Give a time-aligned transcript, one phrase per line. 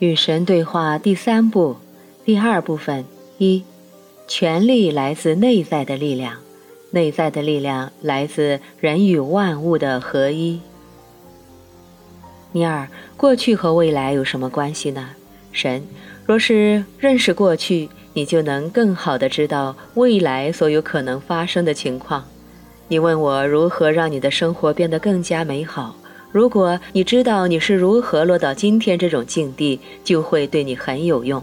[0.00, 1.76] 与神对话第三部，
[2.24, 3.04] 第二部分
[3.36, 3.62] 一：
[4.26, 6.38] 权力来自内在的力量，
[6.92, 10.58] 内在的力量来自人与万物的合一。
[12.52, 15.10] 尼尔，过去和未来有什么关系呢？
[15.52, 15.86] 神，
[16.24, 22.24] 若是认识过去，你就能更好的知道未来所有可能发生的情况。
[22.88, 25.94] 你问我如何让你的生活变得更加美好？
[26.32, 31.42] 如果你知道你是如何落到今天这种境地，就会对你很有用。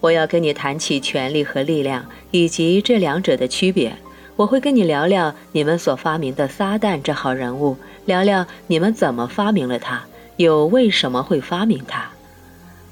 [0.00, 3.96] 我要跟你谈起权力和力量以及这两者的区别。
[4.36, 10.04] 我会跟你聊聊你们所发明的撒旦这号人物，聊聊你们怎么发明了他，
[10.36, 12.10] 又为什么会发明他，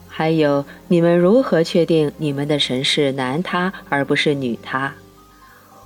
[0.09, 4.95] 还有你们如何确定你们的神是男他而不是女他。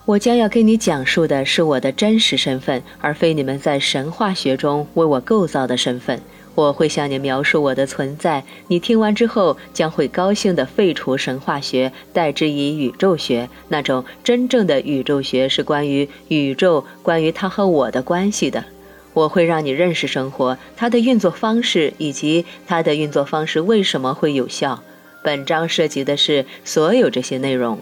[0.08, 6.18] 我将要跟你讲述的是我的真实身份，而非你们在神话学中为我构造的身份。
[6.54, 13.50] 我会向你描述我的存在，你听完之后将会高兴地废除神话学，代之以宇宙学。
[13.68, 18.64] 那种真正的宇宙学是关于宇宙，关于它和我的关系的。
[19.12, 24.82] 我会让你认识生活，它的运作方式，以及它的运作方式为什么会有效。
[25.22, 27.78] 本章涉及的是所有这些内容。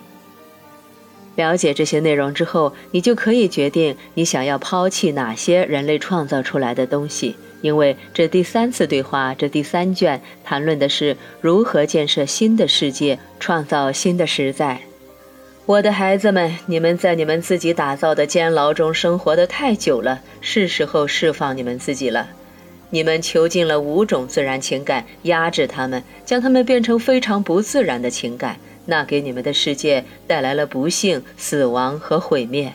[1.37, 7.37] 了解这些内容之后，你就可以决定你想要抛弃哪些人类创造出来的东西。
[7.63, 14.81] 因为这第三次对话，这第三卷谈论的是如何建设新的世界，创造新的实在。
[15.65, 22.29] 我的孩子们，你们在你们自己打造的监牢中生活的太久了，是时候释放你们自己了。
[22.91, 28.57] 你们囚禁了五种自然情感，压制他们，将他们变成非常不自然的情感。
[28.87, 32.73] 那给你们的世界带来了不幸、死亡和毁灭。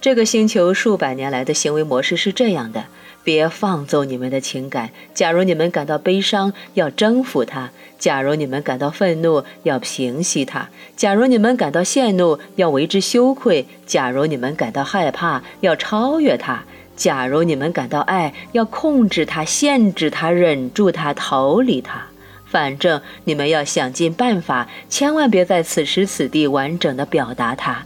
[0.00, 2.86] 这个星球数百年来的行为模式是这样的：
[3.22, 4.90] 别放纵你们的情感。
[5.14, 7.68] 假如你们感到悲伤，要征服它；
[8.00, 16.64] 假如你们感到愤怒，要平息它；假如你们感到羡怒，要为之羞愧；假如你们感到害怕，要超越它；
[16.96, 22.08] 假如你们感到爱，要控制它、限制它、忍住它、逃离它。
[22.52, 27.82] 反正你们要想尽办法，千万别在此时此地完整的表达它。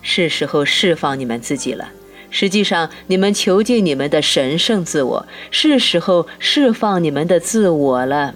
[0.00, 1.88] 是时候释放你们自己了。
[2.30, 8.32] 实际上，你们囚禁你们的神圣自我，是时候释放你们的自我了。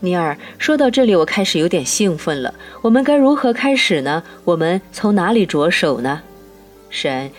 [0.00, 2.54] 尼尔，说到这里，我开始有点兴奋了。
[2.80, 4.22] 我们该如何开始呢？
[4.44, 6.22] 我们从哪里着手呢？
[6.88, 7.30] 神。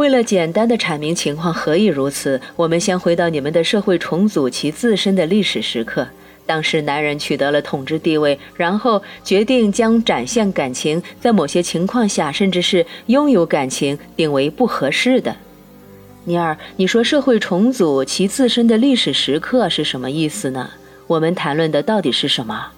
[0.00, 2.40] 为了简单的阐明情况，何以如此？
[2.56, 6.08] 我们先回到你们的社会重组其自身的历史时刻。
[6.46, 15.36] 当时，男人取得了统治地位，然后决定将展现感情，在某些情况下，甚至是拥有感情，定为不合适的。
[16.24, 20.70] 尼尔，你说社会重组其自身的历史时刻是什么意思呢？
[21.08, 22.68] 我们谈论的到底是什么？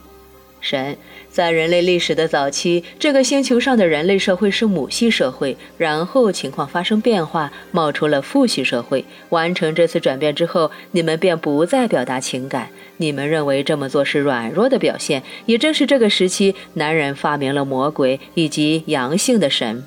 [0.61, 0.97] 神。
[1.33, 9.03] 在人类历史的早期，这个星球上的人类社会是母系社会，然后情况发生变化，冒出了父系社会。
[9.31, 12.69] 完成这次转变之后，你们便不再表达情感。
[12.99, 15.23] 你们认为这么做是软弱的表现。
[15.47, 19.83] 也正是这个时期，男人发明了魔鬼以及阳性的神。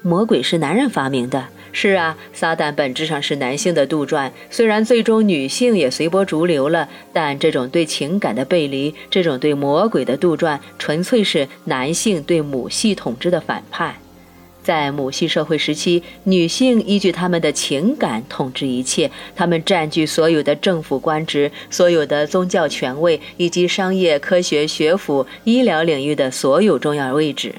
[0.00, 1.48] 魔鬼是男人发明的。
[1.76, 13.96] 是啊，撒旦本质上是男性的杜撰，虽然最终女性也随波逐流了，但这种对情感的背离，这种对魔鬼的杜撰，纯粹是男性对母系统治的反叛。
[14.62, 27.56] 在母系社会时期，女性依据他们的情感统治一切，她们占据所有的政府官职、所有的宗教权位以及商业、科学、学府、医疗领域的所有重要位置。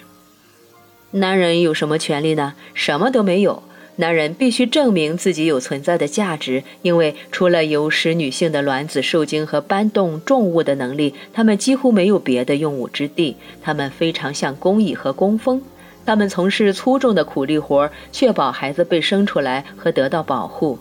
[1.11, 2.53] 男人有什么权利呢？
[2.73, 3.61] 什么都没有。
[3.97, 13.37] 男人必须证明自己有存在的价值，因为除了有使女性的卵子受精和搬动重物的能力，他们几乎没有别的用武之地。
[13.61, 15.61] 他们非常像工蚁和工蜂，
[16.05, 20.77] 他们从事粗重的苦力活，确保孩子被生出来和得到保护。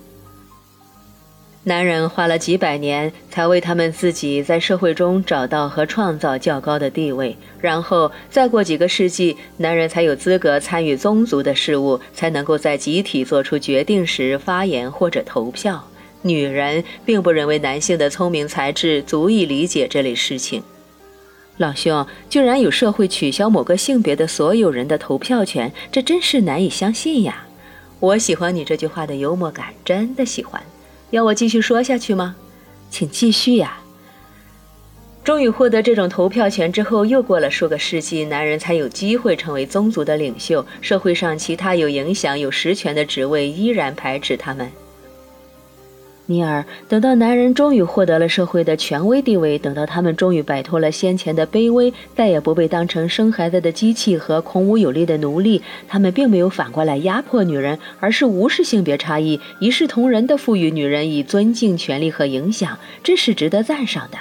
[1.66, 15.82] 男人花了几百年才为他们自己在社会中找到和创造较高的地位，然后再过几个世纪，男人才有资格参与宗族的事务，才能够在集体做出决定时发言或者投票。
[16.20, 20.62] 女人并不认为男性的聪明才智足以理解这类事情。
[21.56, 27.46] 老兄，居然有社会取消某个性别的所有人的投票权，这真是难以相信呀！
[28.00, 30.62] 我喜欢你这句话的幽默感，真的喜欢。
[31.14, 32.34] 要我继续说下去吗？
[32.90, 33.78] 请继续呀。
[35.22, 40.66] 终于获得这种投票权之后，又过了数个世纪，男人才有机会成为宗族的领袖。
[40.80, 44.68] 社会上其他有影响、有实权的职位依然排斥他们。
[46.26, 64.16] 尼尔，等到男人终于获得了社会的权威地位，等到他们终于摆脱了先前的卑微，再也不被当成生孩子的机器和孔武有力的奴隶，他们并没有反过来压迫女人，而是无视性别差异，一视同仁地赋予女人以尊敬、权利和影响，这是值得赞赏的。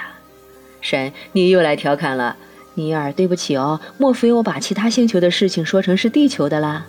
[0.82, 2.36] 神，你又来调侃了，
[2.74, 6.84] 尼尔，对不起哦，莫非我把其他星球的事情说成是地球的啦？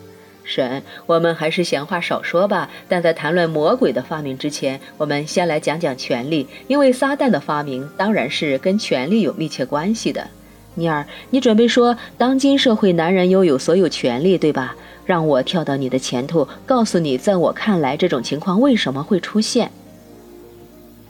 [0.46, 2.70] 神，我们还是闲话少说吧。
[2.88, 10.28] 但在谈论魔鬼的发明之前，我们先来讲讲权力，因为撒旦的发明当然是跟权力有密切关系的。
[10.76, 14.76] 尼尔，你准备说当今社会男人拥有所有权利，对吧？
[15.06, 19.72] 让我跳到你的前头，告诉你，在我看来，这种情况为什么会出现。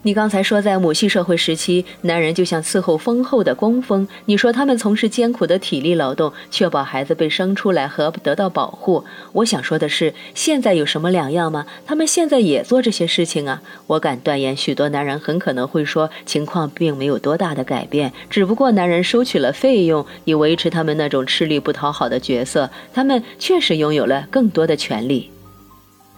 [0.05, 4.07] 你刚才说，在母系社会时期，男人就像伺候丰厚的工蜂。
[4.25, 9.03] 你说他们从事艰苦的体力劳动，确保孩子被生出来和得到保护。
[9.33, 11.65] 我想说的是，现在有什么两样吗？
[11.87, 13.63] 他们现在也做这些事情啊！
[13.87, 22.69] 我敢断言，许多男人很可能会说，情况并没有多大的改变，只不过男人收取了费用，以维持他们那种吃力不讨好的角色。
[22.93, 25.31] 他们确实拥有了更多的权利。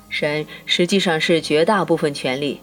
[0.09, 2.59] 神实际上是绝大部分权利。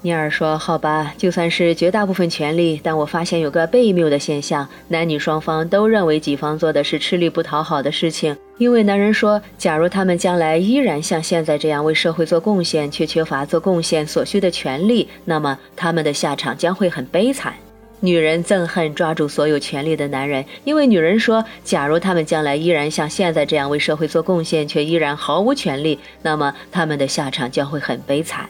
[0.00, 8.36] 尼尔说：“好吧，就算是绝大部分权利，但我发现有个悖谬的现象：男女双方都认为己方做的是吃力不讨好的事情。
[8.58, 17.52] 因为男人说，假如他们将来依然像现在这样为社会做贡献，却缺乏做贡献所需的权利，那么他们的下场将会很悲惨。
[17.98, 28.48] 女人憎恨抓住所有权利的男人，因为女人说，假如他们将来依然像现在这样为社会做贡献，却依然毫无权利，那么他们的下场将会很悲惨。”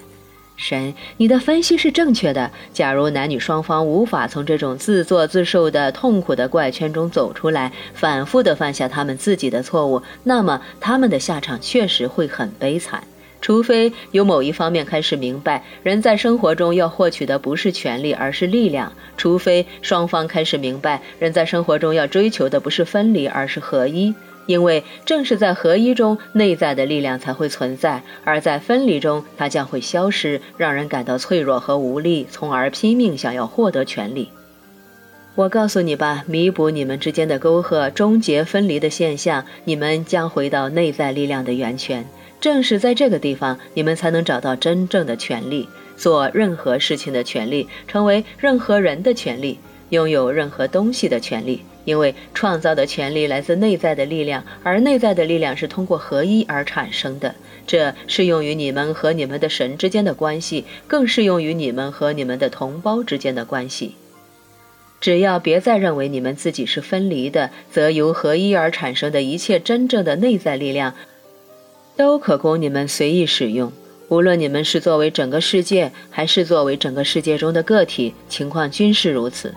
[0.58, 2.50] 神，你的分析是正确的。
[2.72, 13.04] 假如男女双方无法从这种自作自受的痛苦的怪圈中走出来，反复地犯下他们自己的错误，那么他们的下场确实会很悲惨。
[13.40, 24.12] 除非有某一方面开始明白，人在生活中要获取的不是权利，而是力量；除非双方开始明白，人在生活中要追求的不是分离，而是合一。
[24.48, 34.30] 因为正是在合一中，内在的力量才会存在；而在分离中，它将会消失，让人感到脆弱和无力，从而拼命想要获得权利。
[35.34, 42.06] 我告诉你吧，弥补你们之间的沟壑，终结分离的现象，你们将回到内在力量的源泉。
[42.40, 45.68] 正是在这个地方，你们才能找到真正的权利，
[45.98, 49.58] 做任何事情的权利，成为任何人的权利，
[49.90, 51.62] 拥有任何东西的权利。
[51.88, 57.34] 因为创造的权利来自内在的力量，而内在的力量是通过合一而产生的。
[57.66, 63.94] 这适用于你们和你们的神之间的关系，更适用于你们和你们的同胞之间的关系。
[65.00, 70.92] 只要别再认为你们自己是分离的，则由合一而产生的一切真正的内在力量，
[71.96, 73.72] 都可供你们随意使用。
[74.08, 79.54] 无论你们是作为整个世界，还是作为整个世界中的个体，情况均是如此。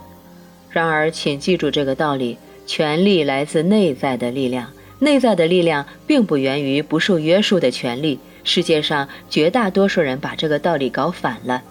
[0.71, 8.19] 然而，请记住这个道理：权力来自内在的力量，内在的力量并不源于不受约束的权利。
[8.43, 11.61] 世界上绝大多数人把这个道理搞反了。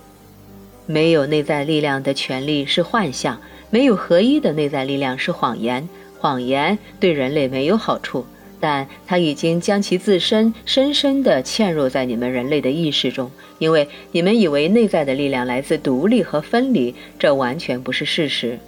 [0.86, 5.88] 没有内在力量的权利是幻象，没有合一的内在力量是谎言。
[6.18, 8.26] 谎言对人类没有好处，
[8.60, 18.58] 但它已经将其自身深深地嵌入在你们人类的意识中，因为你们以为内在的力量来自独立和分离，这完全不是事实。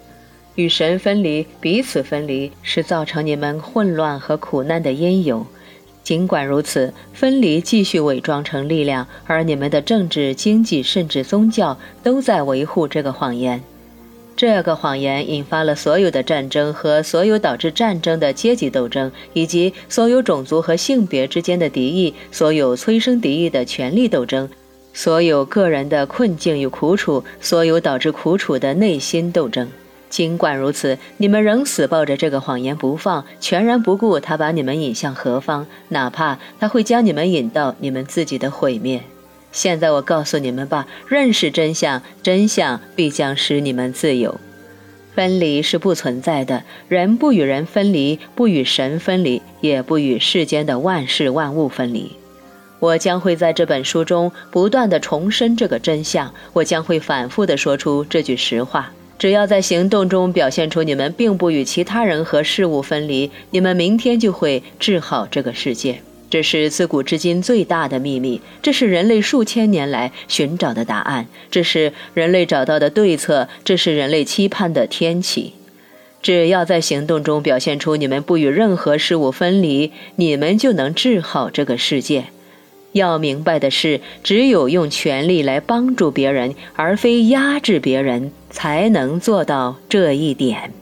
[0.55, 5.47] 与神分离，彼此分离，是造成你们混乱和苦难的因由。
[6.03, 13.63] 尽管如此，分离继续伪装成力量，而你们的政治、经济甚至宗教都在维护这个谎言。
[14.35, 24.49] 这个谎言引发了所有的战争和所有导致战争的阶级斗争，以及所有种族和性别之间的敌意，所有催生敌意的权力斗争，
[24.93, 29.69] 所有个人的困境与苦楚，所有导致苦楚的内心斗争。
[30.13, 39.01] 尽管如此，你们仍死抱着这个谎言不放，全然不顾他把你们引向何方，哪怕他会将你们引到你们自己的毁灭。
[39.53, 44.39] 现在我告诉你们吧，认识真相，真相必将使你们自由。
[45.15, 52.13] 分离是不存在的，人不与人分离，不与神分离，也不与世间的万事万物分离。
[52.81, 58.93] 我将会在这本书中不断地重申这个真相，我将会反复地说出这句实话。
[59.23, 66.01] 只要在行动中表现出你们并不与其他人和事物分离，你们明天就会治好这个世界。
[66.29, 75.53] 这是自古至今最大的秘密，这是人类数千年来寻找的答案，这是人类找到的对策，这是人类期盼的天启。
[76.21, 82.25] 只要在行动中表现出你们不与任何事物分离，你们就能治好这个世界。
[82.91, 90.82] 要明白的是，只有用权力来帮助别人，而非压制别人，才能做到这一点。